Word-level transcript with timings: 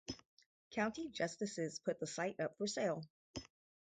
County 0.71 1.09
justices 1.09 1.77
put 1.77 1.99
the 1.99 2.07
site 2.07 2.39
up 2.39 2.57
for 2.57 2.65
sale. 2.65 3.03